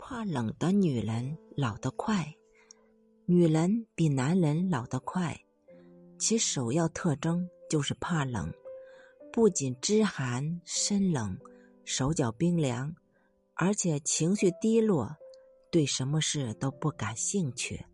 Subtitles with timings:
[0.00, 2.34] 怕冷的女人老得快，
[3.26, 5.38] 女人比男人老得快，
[6.18, 8.50] 其首要特征就是怕冷，
[9.30, 11.38] 不仅肢寒身冷、
[11.84, 12.92] 手脚冰凉，
[13.54, 15.14] 而且情绪低落，
[15.70, 17.84] 对什么事都不感兴趣。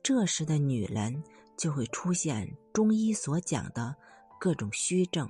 [0.00, 1.24] 这时的女人
[1.58, 3.94] 就会出现中医所讲的
[4.38, 5.28] 各种虚症：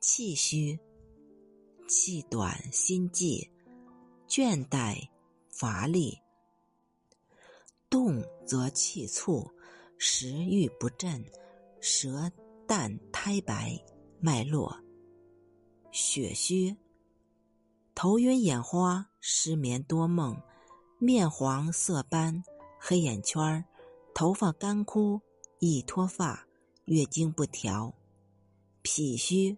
[0.00, 0.78] 气虚、
[1.88, 3.50] 气短、心悸。
[4.28, 5.08] 倦怠、
[5.48, 6.20] 乏力，
[7.88, 9.50] 动则气促，
[9.96, 11.24] 食欲不振，
[11.80, 12.30] 舌
[12.66, 13.82] 淡苔白，
[14.20, 14.70] 脉络；
[15.90, 16.76] 血虚，
[17.94, 20.38] 头晕眼花，失眠多梦，
[20.98, 22.44] 面黄色斑，
[22.78, 23.64] 黑眼圈，
[24.14, 25.22] 头发干枯，
[25.58, 26.46] 易脱发，
[26.84, 27.94] 月经不调；
[28.82, 29.56] 脾虚，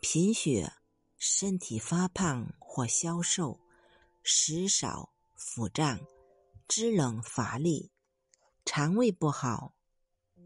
[0.00, 0.72] 贫血，
[1.18, 3.60] 身体发胖或消瘦。
[4.30, 5.98] 食少、腹胀、
[6.68, 7.90] 肢冷乏力、
[8.66, 9.72] 肠胃不好、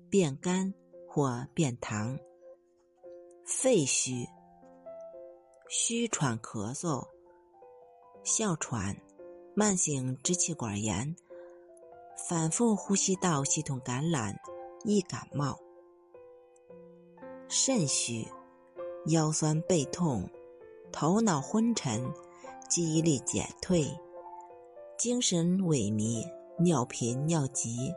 [0.08, 0.72] 便干
[1.08, 2.16] 或便溏、
[3.44, 4.24] 肺虚、
[5.68, 7.04] 虚喘咳嗽、
[8.22, 8.96] 哮喘、
[9.56, 11.16] 慢性支气管炎、
[12.28, 14.32] 反复呼吸道系统感染、
[14.84, 15.58] 易感冒、
[17.48, 18.28] 肾虚、
[19.06, 20.30] 腰酸背痛、
[20.92, 22.31] 头脑昏沉。
[22.74, 23.84] 记忆力减退、
[24.96, 26.26] 精神萎靡、
[26.58, 27.92] 尿频尿急、